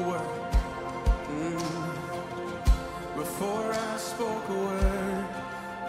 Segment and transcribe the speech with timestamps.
[0.00, 0.30] a word.
[1.28, 1.60] Mm.
[3.16, 5.24] Before I spoke a word,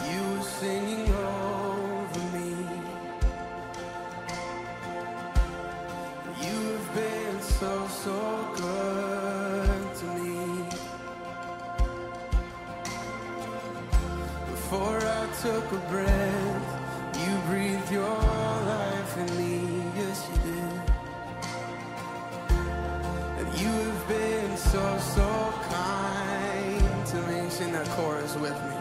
[0.10, 2.52] you were singing over me.
[6.46, 8.18] You have been so, so
[8.58, 10.66] good to me.
[14.52, 16.68] Before I took a breath,
[17.22, 18.18] you breathed your
[18.76, 19.84] life in me.
[19.98, 20.91] Yes, you did.
[23.62, 27.50] And you have been so, so kind to me.
[27.50, 28.81] Sing that chorus with me.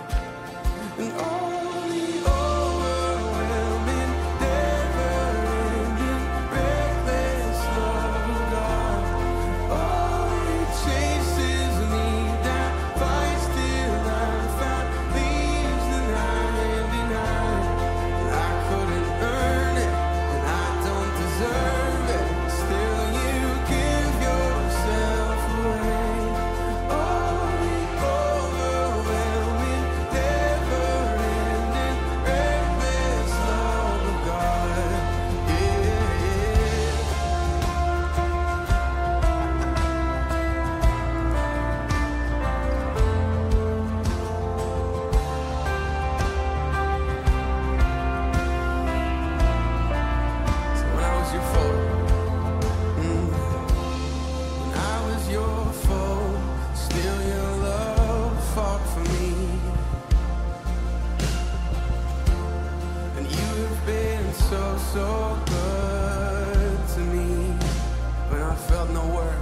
[68.80, 69.36] Felt no worth.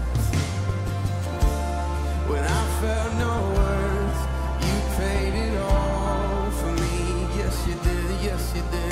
[2.29, 4.21] When I felt no worth,
[4.67, 7.29] you paid it all for me.
[7.37, 8.21] Yes, you did.
[8.21, 8.88] Yes, you did.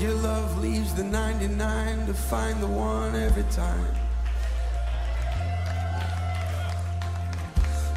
[0.00, 3.94] Love leaves the 99 to find the one every time.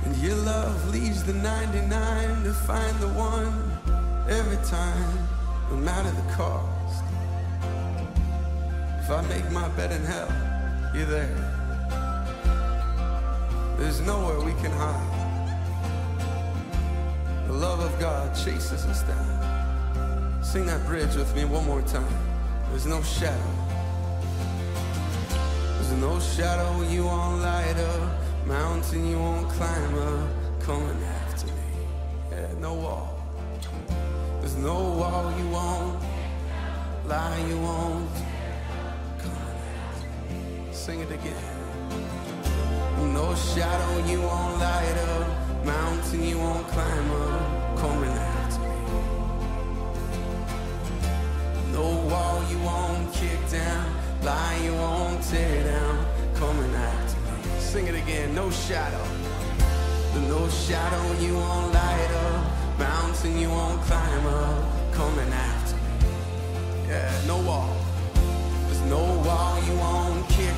[0.05, 3.71] And your love leaves the 99 to find the one
[4.29, 5.27] every time,
[5.69, 7.03] no matter the cost.
[8.99, 10.31] If I make my bed in hell,
[10.93, 11.57] you're there.
[13.77, 15.13] There's nowhere we can hide.
[17.47, 19.36] The love of God chases us down.
[20.47, 22.17] Sing that bridge with me one more time.
[22.69, 23.51] There's no shadow.
[25.73, 30.29] There's no shadow you won't light up, mountain you won't climb up,
[30.61, 31.53] coming after me.
[32.31, 33.19] Yeah, no wall.
[34.39, 36.01] There's no wall you won't,
[37.05, 38.09] lie you won't,
[39.19, 40.71] coming after me.
[40.71, 41.43] Sing it again.
[43.13, 48.36] No shadow you won't light up, mountain you won't climb up, coming after
[53.13, 56.05] kick down, lie you won't tear down,
[56.35, 57.59] coming after me.
[57.59, 59.05] Sing it again, no shadow.
[60.27, 66.09] No shadow you won't light up, mountain you won't climb up, coming after me.
[66.87, 67.75] Yeah, no wall.
[68.65, 70.55] There's no wall you won't kick